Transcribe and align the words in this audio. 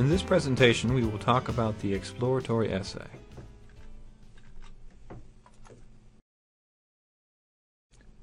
In 0.00 0.08
this 0.08 0.22
presentation, 0.22 0.94
we 0.94 1.04
will 1.04 1.18
talk 1.18 1.50
about 1.50 1.80
the 1.80 1.92
exploratory 1.92 2.72
essay. 2.72 3.06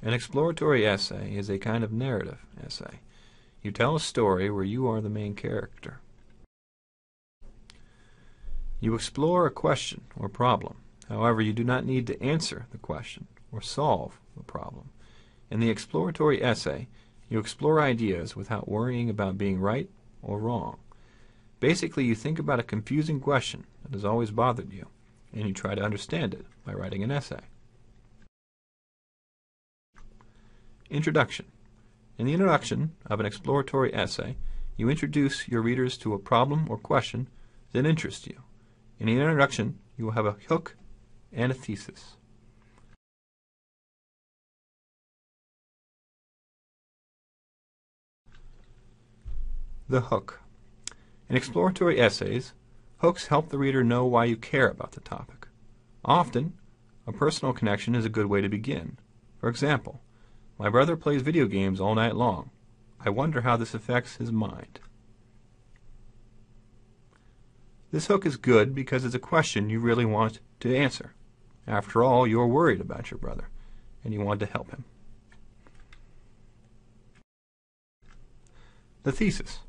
An 0.02 0.12
exploratory 0.12 0.88
essay 0.88 1.36
is 1.36 1.52
a 1.52 1.60
kind 1.60 1.84
of 1.84 1.92
narrative 1.92 2.40
essay. 2.66 3.02
You 3.62 3.70
tell 3.70 3.96
a 3.96 4.00
story 4.00 4.50
where 4.50 4.64
you 4.64 4.88
are 4.88 5.02
the 5.02 5.08
main 5.08 5.36
character. 5.36 6.00
You 8.80 8.96
explore 8.96 9.46
a 9.46 9.52
question 9.52 10.02
or 10.16 10.30
problem. 10.30 10.78
However, 11.08 11.44
you 11.44 11.54
do 11.54 11.64
not 11.64 11.86
need 11.86 12.08
to 12.08 12.20
answer 12.24 12.66
the 12.72 12.80
question 12.80 13.28
or 13.52 13.62
solve 13.62 14.20
the 14.36 14.42
problem. 14.42 14.90
In 15.52 15.60
the 15.60 15.70
exploratory 15.70 16.44
essay, 16.44 16.88
you 17.30 17.38
explore 17.38 17.80
ideas 17.80 18.36
without 18.36 18.68
worrying 18.68 19.12
about 19.12 19.38
being 19.38 19.60
right 19.60 19.92
or 20.24 20.40
wrong. 20.40 20.80
Basically, 21.60 22.04
you 22.04 22.14
think 22.14 22.38
about 22.38 22.60
a 22.60 22.64
confusing 22.64 23.20
question 23.20 23.66
that 23.84 23.94
has 23.94 24.06
always 24.06 24.30
bothered 24.30 24.72
you, 24.72 24.88
and 25.34 25.48
you 25.48 25.54
try 25.54 25.74
to 25.74 25.82
understand 25.82 26.34
it 26.34 26.46
by 26.64 26.74
writing 26.74 27.04
an 27.04 27.12
essay. 27.12 27.42
Introduction 30.90 31.48
In 32.18 32.28
the 32.28 32.34
introduction 32.34 32.94
of 33.08 33.20
an 33.20 33.26
exploratory 33.26 33.94
essay, 33.94 34.38
you 34.78 34.90
introduce 34.90 35.48
your 35.48 35.62
readers 35.62 35.98
to 35.98 36.14
a 36.14 36.20
problem 36.20 36.68
or 36.70 36.78
question 36.78 37.28
that 37.74 37.86
interests 37.86 38.28
you. 38.28 38.44
In 39.00 39.08
the 39.08 39.14
introduction, 39.14 39.80
you 39.98 40.06
will 40.06 40.12
have 40.14 40.28
a 40.28 40.38
hook 40.48 40.76
and 41.34 41.52
a 41.52 41.56
thesis. 41.56 42.18
The 49.90 50.02
hook. 50.02 50.42
In 51.30 51.36
exploratory 51.36 52.00
essays, 52.00 52.54
hooks 52.98 53.28
help 53.28 53.50
the 53.50 53.58
reader 53.58 53.84
know 53.84 54.06
why 54.06 54.26
you 54.26 54.38
care 54.38 54.70
about 54.70 54.94
the 54.94 55.02
topic. 55.02 55.48
Often, 56.06 56.54
a 57.06 57.12
personal 57.12 57.54
connection 57.54 57.96
is 57.96 58.06
a 58.06 58.10
good 58.10 58.28
way 58.28 58.42
to 58.42 58.50
begin. 58.50 58.98
For 59.40 59.50
example, 59.50 60.02
my 60.58 60.70
brother 60.70 60.96
plays 60.96 61.22
video 61.22 61.46
games 61.46 61.82
all 61.82 61.96
night 61.96 62.16
long. 62.16 62.52
I 63.00 63.10
wonder 63.10 63.42
how 63.42 63.58
this 63.58 63.74
affects 63.74 64.16
his 64.16 64.32
mind. 64.32 64.80
This 67.92 68.08
hook 68.08 68.26
is 68.26 68.38
good 68.38 68.74
because 68.74 69.06
it's 69.06 69.16
a 69.16 69.20
question 69.20 69.70
you 69.70 69.80
really 69.80 70.06
want 70.06 70.40
to 70.62 70.76
answer. 70.76 71.14
After 71.66 72.04
all, 72.04 72.26
you're 72.26 72.48
worried 72.48 72.82
about 72.82 73.12
your 73.12 73.18
brother, 73.18 73.50
and 74.04 74.14
you 74.14 74.22
want 74.22 74.40
to 74.40 74.46
help 74.46 74.72
him. 74.72 74.86
The 79.04 79.12
thesis. 79.12 79.60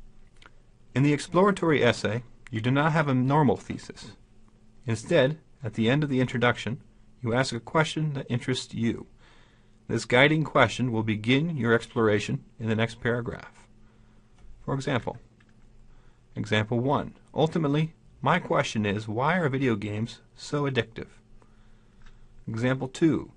In 0.95 1.03
the 1.03 1.13
exploratory 1.13 1.83
essay, 1.83 2.23
you 2.49 2.61
do 2.61 2.71
not 2.71 2.91
have 2.93 3.07
a 3.07 3.13
normal 3.13 3.57
thesis. 3.57 4.13
Instead, 4.85 5.37
at 5.63 5.75
the 5.75 5.89
end 5.89 6.03
of 6.03 6.09
the 6.09 6.19
introduction, 6.19 6.81
you 7.21 7.33
ask 7.33 7.53
a 7.53 7.59
question 7.59 8.13
that 8.13 8.25
interests 8.29 8.73
you. 8.73 9.05
This 9.87 10.05
guiding 10.05 10.43
question 10.43 10.91
will 10.91 11.03
begin 11.03 11.57
your 11.57 11.73
exploration 11.73 12.43
in 12.59 12.69
the 12.69 12.75
next 12.75 13.01
paragraph. 13.01 13.67
For 14.63 14.73
example, 14.73 15.17
example 16.35 16.79
1. 16.79 17.13
Ultimately, 17.33 17.93
my 18.21 18.39
question 18.39 18.85
is 18.85 19.07
why 19.07 19.37
are 19.37 19.49
video 19.49 19.75
games 19.75 20.21
so 20.35 20.63
addictive? 20.63 21.07
Example 22.47 22.87
2. 22.87 23.31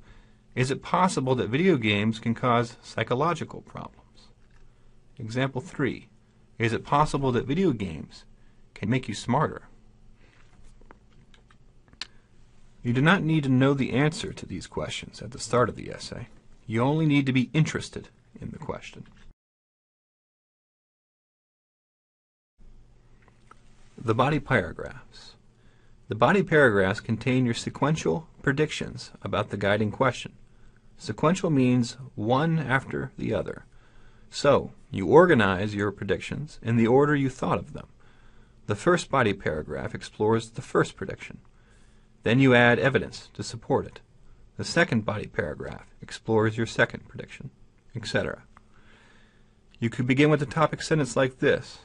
Is 0.54 0.70
it 0.70 0.82
possible 0.82 1.34
that 1.34 1.48
video 1.48 1.76
games 1.76 2.18
can 2.18 2.34
cause 2.34 2.76
psychological 2.82 3.62
problems? 3.62 4.28
Example 5.18 5.60
3. 5.60 6.08
Is 6.62 6.72
it 6.72 6.84
possible 6.84 7.32
that 7.32 7.44
video 7.44 7.72
games 7.72 8.24
can 8.72 8.88
make 8.88 9.08
you 9.08 9.16
smarter? 9.16 9.62
You 12.84 12.92
do 12.92 13.02
not 13.02 13.24
need 13.24 13.42
to 13.42 13.48
know 13.48 13.74
the 13.74 13.90
answer 13.90 14.32
to 14.32 14.46
these 14.46 14.68
questions 14.68 15.20
at 15.20 15.32
the 15.32 15.40
start 15.40 15.68
of 15.68 15.74
the 15.74 15.90
essay. 15.90 16.28
You 16.68 16.82
only 16.82 17.04
need 17.04 17.26
to 17.26 17.32
be 17.32 17.50
interested 17.52 18.10
in 18.40 18.52
the 18.52 18.58
question. 18.58 19.08
The 23.98 24.14
body 24.14 24.38
paragraphs. 24.38 25.34
The 26.06 26.14
body 26.14 26.44
paragraphs 26.44 27.00
contain 27.00 27.44
your 27.44 27.54
sequential 27.54 28.28
predictions 28.40 29.10
about 29.22 29.50
the 29.50 29.56
guiding 29.56 29.90
question. 29.90 30.34
Sequential 30.96 31.50
means 31.50 31.96
one 32.14 32.60
after 32.60 33.10
the 33.18 33.34
other. 33.34 33.64
So, 34.30 34.70
you 34.92 35.06
organize 35.06 35.74
your 35.74 35.90
predictions 35.90 36.60
in 36.62 36.76
the 36.76 36.86
order 36.86 37.16
you 37.16 37.30
thought 37.30 37.58
of 37.58 37.72
them. 37.72 37.88
The 38.66 38.76
first 38.76 39.10
body 39.10 39.32
paragraph 39.32 39.94
explores 39.94 40.50
the 40.50 40.62
first 40.62 40.96
prediction. 40.96 41.38
Then 42.22 42.38
you 42.38 42.54
add 42.54 42.78
evidence 42.78 43.30
to 43.34 43.42
support 43.42 43.86
it. 43.86 44.00
The 44.58 44.64
second 44.64 45.04
body 45.04 45.26
paragraph 45.26 45.86
explores 46.00 46.56
your 46.56 46.66
second 46.66 47.08
prediction, 47.08 47.50
etc. 47.96 48.42
You 49.80 49.90
could 49.90 50.06
begin 50.06 50.30
with 50.30 50.42
a 50.42 50.46
topic 50.46 50.82
sentence 50.82 51.16
like 51.16 51.38
this. 51.38 51.78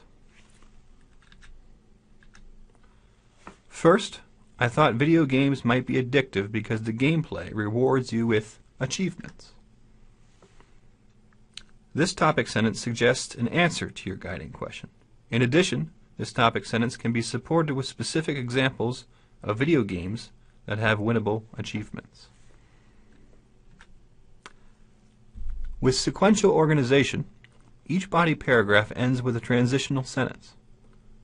First, 3.68 4.20
I 4.58 4.68
thought 4.68 4.94
video 4.94 5.24
games 5.24 5.64
might 5.64 5.86
be 5.86 6.02
addictive 6.02 6.52
because 6.52 6.82
the 6.82 6.92
gameplay 6.92 7.54
rewards 7.54 8.12
you 8.12 8.26
with 8.26 8.60
achievements. 8.78 9.52
This 11.94 12.14
topic 12.14 12.48
sentence 12.48 12.80
suggests 12.80 13.34
an 13.34 13.48
answer 13.48 13.90
to 13.90 14.08
your 14.08 14.16
guiding 14.16 14.50
question. 14.50 14.90
In 15.30 15.42
addition, 15.42 15.90
this 16.16 16.32
topic 16.32 16.64
sentence 16.64 16.96
can 16.96 17.12
be 17.12 17.22
supported 17.22 17.74
with 17.74 17.86
specific 17.86 18.36
examples 18.36 19.06
of 19.42 19.58
video 19.58 19.82
games 19.82 20.30
that 20.66 20.78
have 20.78 20.98
winnable 20.98 21.44
achievements. 21.56 22.28
With 25.80 25.94
sequential 25.94 26.50
organization, 26.50 27.24
each 27.86 28.10
body 28.10 28.34
paragraph 28.34 28.92
ends 28.94 29.22
with 29.22 29.36
a 29.36 29.40
transitional 29.40 30.04
sentence. 30.04 30.54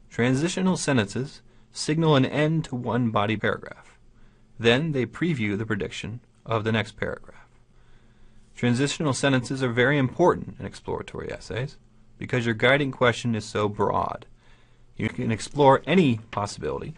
Transitional 0.08 0.76
sentences 0.76 1.42
signal 1.72 2.14
an 2.16 2.24
end 2.24 2.64
to 2.66 2.76
one 2.76 3.10
body 3.10 3.36
paragraph. 3.36 3.98
Then 4.58 4.92
they 4.92 5.06
preview 5.06 5.58
the 5.58 5.66
prediction 5.66 6.20
of 6.46 6.64
the 6.64 6.72
next 6.72 6.96
paragraph. 6.96 7.43
Transitional 8.54 9.12
sentences 9.12 9.62
are 9.62 9.68
very 9.68 9.98
important 9.98 10.56
in 10.60 10.66
exploratory 10.66 11.32
essays 11.32 11.76
because 12.18 12.46
your 12.46 12.54
guiding 12.54 12.92
question 12.92 13.34
is 13.34 13.44
so 13.44 13.68
broad. 13.68 14.26
You 14.96 15.08
can 15.08 15.32
explore 15.32 15.82
any 15.86 16.18
possibility, 16.30 16.94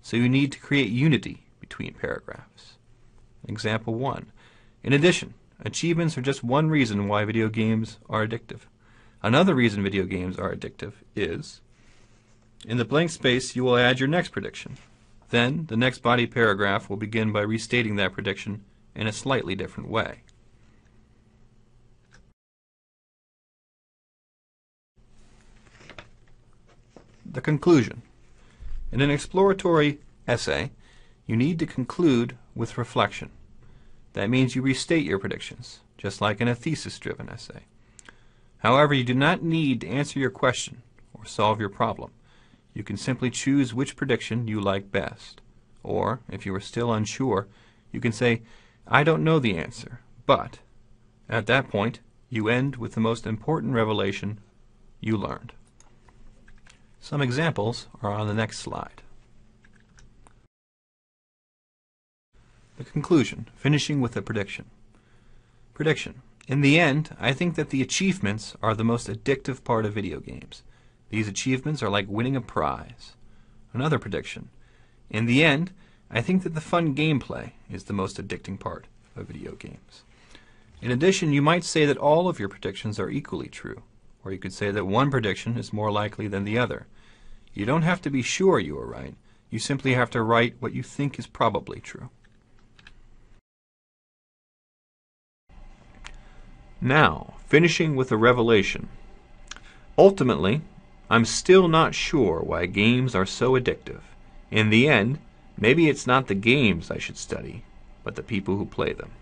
so 0.00 0.16
you 0.16 0.28
need 0.28 0.52
to 0.52 0.58
create 0.58 0.88
unity 0.88 1.44
between 1.60 1.94
paragraphs. 1.94 2.74
Example 3.46 3.94
1. 3.94 4.32
In 4.82 4.92
addition, 4.94 5.34
achievements 5.60 6.16
are 6.16 6.22
just 6.22 6.42
one 6.42 6.70
reason 6.70 7.08
why 7.08 7.24
video 7.24 7.48
games 7.48 7.98
are 8.08 8.26
addictive. 8.26 8.60
Another 9.22 9.54
reason 9.54 9.82
video 9.82 10.04
games 10.04 10.38
are 10.38 10.54
addictive 10.54 10.92
is 11.14 11.60
in 12.66 12.78
the 12.78 12.84
blank 12.84 13.10
space 13.10 13.54
you 13.54 13.64
will 13.64 13.76
add 13.76 14.00
your 14.00 14.08
next 14.08 14.30
prediction. 14.30 14.78
Then 15.28 15.66
the 15.66 15.76
next 15.76 15.98
body 15.98 16.26
paragraph 16.26 16.88
will 16.88 16.96
begin 16.96 17.32
by 17.32 17.42
restating 17.42 17.96
that 17.96 18.12
prediction 18.12 18.64
in 18.94 19.06
a 19.06 19.12
slightly 19.12 19.54
different 19.54 19.90
way. 19.90 20.22
The 27.36 27.42
conclusion. 27.42 28.00
In 28.90 29.02
an 29.02 29.10
exploratory 29.10 29.98
essay, 30.26 30.70
you 31.26 31.36
need 31.36 31.58
to 31.58 31.66
conclude 31.66 32.38
with 32.54 32.78
reflection. 32.78 33.28
That 34.14 34.30
means 34.30 34.56
you 34.56 34.62
restate 34.62 35.04
your 35.04 35.18
predictions, 35.18 35.80
just 35.98 36.22
like 36.22 36.40
in 36.40 36.48
a 36.48 36.54
thesis-driven 36.54 37.28
essay. 37.28 37.64
However, 38.60 38.94
you 38.94 39.04
do 39.04 39.12
not 39.12 39.42
need 39.42 39.82
to 39.82 39.86
answer 39.86 40.18
your 40.18 40.30
question 40.30 40.80
or 41.12 41.26
solve 41.26 41.60
your 41.60 41.68
problem. 41.68 42.10
You 42.72 42.82
can 42.82 42.96
simply 42.96 43.28
choose 43.28 43.74
which 43.74 43.96
prediction 43.96 44.48
you 44.48 44.58
like 44.58 44.90
best. 44.90 45.42
Or, 45.82 46.20
if 46.30 46.46
you 46.46 46.54
are 46.54 46.60
still 46.60 46.90
unsure, 46.90 47.48
you 47.92 48.00
can 48.00 48.12
say, 48.12 48.40
I 48.88 49.04
don't 49.04 49.22
know 49.22 49.38
the 49.38 49.58
answer, 49.58 50.00
but 50.24 50.60
at 51.28 51.44
that 51.48 51.68
point, 51.68 52.00
you 52.30 52.48
end 52.48 52.76
with 52.76 52.94
the 52.94 53.00
most 53.00 53.26
important 53.26 53.74
revelation 53.74 54.40
you 55.02 55.18
learned. 55.18 55.52
Some 57.06 57.22
examples 57.22 57.86
are 58.02 58.10
on 58.10 58.26
the 58.26 58.34
next 58.34 58.58
slide. 58.58 59.00
The 62.78 62.82
conclusion, 62.82 63.48
finishing 63.54 64.00
with 64.00 64.16
a 64.16 64.22
prediction. 64.22 64.64
Prediction. 65.72 66.22
In 66.48 66.62
the 66.62 66.80
end, 66.80 67.14
I 67.20 67.32
think 67.32 67.54
that 67.54 67.70
the 67.70 67.80
achievements 67.80 68.56
are 68.60 68.74
the 68.74 68.82
most 68.82 69.06
addictive 69.06 69.62
part 69.62 69.86
of 69.86 69.94
video 69.94 70.18
games. 70.18 70.64
These 71.10 71.28
achievements 71.28 71.80
are 71.80 71.88
like 71.88 72.08
winning 72.08 72.34
a 72.34 72.40
prize. 72.40 73.14
Another 73.72 74.00
prediction. 74.00 74.48
In 75.08 75.26
the 75.26 75.44
end, 75.44 75.70
I 76.10 76.20
think 76.20 76.42
that 76.42 76.56
the 76.56 76.60
fun 76.60 76.92
gameplay 76.92 77.52
is 77.70 77.84
the 77.84 77.92
most 77.92 78.16
addicting 78.16 78.58
part 78.58 78.86
of 79.14 79.28
video 79.28 79.52
games. 79.52 80.02
In 80.82 80.90
addition, 80.90 81.32
you 81.32 81.40
might 81.40 81.62
say 81.62 81.86
that 81.86 81.98
all 81.98 82.28
of 82.28 82.40
your 82.40 82.48
predictions 82.48 82.98
are 82.98 83.10
equally 83.10 83.46
true, 83.46 83.82
or 84.26 84.32
you 84.32 84.38
could 84.38 84.52
say 84.52 84.72
that 84.72 84.84
one 84.84 85.08
prediction 85.08 85.56
is 85.56 85.72
more 85.72 85.92
likely 85.92 86.26
than 86.26 86.42
the 86.42 86.58
other. 86.58 86.88
You 87.54 87.64
don't 87.64 87.82
have 87.82 88.02
to 88.02 88.10
be 88.10 88.22
sure 88.22 88.58
you 88.58 88.76
are 88.76 88.86
right. 88.86 89.14
You 89.50 89.60
simply 89.60 89.94
have 89.94 90.10
to 90.10 90.22
write 90.22 90.56
what 90.58 90.74
you 90.74 90.82
think 90.82 91.16
is 91.16 91.28
probably 91.28 91.78
true. 91.78 92.10
Now, 96.80 97.34
finishing 97.46 97.94
with 97.94 98.10
a 98.10 98.16
revelation. 98.16 98.88
Ultimately, 99.96 100.62
I'm 101.08 101.24
still 101.24 101.68
not 101.68 101.94
sure 101.94 102.40
why 102.40 102.66
games 102.66 103.14
are 103.14 103.26
so 103.26 103.52
addictive. 103.52 104.00
In 104.50 104.70
the 104.70 104.88
end, 104.88 105.20
maybe 105.56 105.88
it's 105.88 106.06
not 106.06 106.26
the 106.26 106.34
games 106.34 106.90
I 106.90 106.98
should 106.98 107.16
study, 107.16 107.62
but 108.02 108.16
the 108.16 108.24
people 108.24 108.56
who 108.56 108.66
play 108.66 108.92
them. 108.92 109.12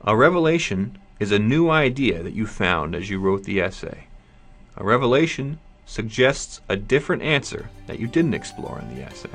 A 0.00 0.16
revelation 0.16 0.98
is 1.22 1.30
a 1.30 1.38
new 1.38 1.70
idea 1.70 2.20
that 2.20 2.32
you 2.32 2.44
found 2.44 2.96
as 2.96 3.08
you 3.08 3.20
wrote 3.20 3.44
the 3.44 3.60
essay. 3.60 4.06
A 4.76 4.82
revelation 4.82 5.60
suggests 5.86 6.60
a 6.68 6.74
different 6.74 7.22
answer 7.22 7.70
that 7.86 8.00
you 8.00 8.08
didn't 8.08 8.34
explore 8.34 8.80
in 8.80 8.92
the 8.92 9.04
essay. 9.04 9.28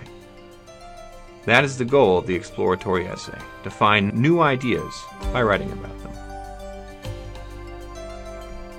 That 1.46 1.64
is 1.64 1.78
the 1.78 1.86
goal 1.86 2.18
of 2.18 2.28
the 2.28 2.36
exploratory 2.36 3.08
essay, 3.08 3.40
to 3.64 3.70
find 3.70 4.14
new 4.14 4.42
ideas 4.42 4.94
by 5.32 5.42
writing 5.44 5.72
about 5.72 5.98
them. 6.04 6.12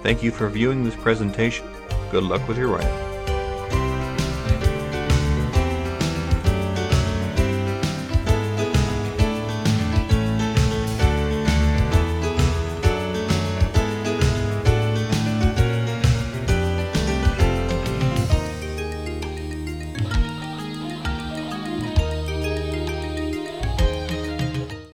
Thank 0.02 0.22
you 0.22 0.30
for 0.30 0.50
viewing 0.50 0.84
this 0.84 0.96
presentation. 0.96 1.66
Good 2.10 2.24
luck 2.24 2.46
with 2.46 2.58
your 2.58 2.68
writing. 2.68 3.07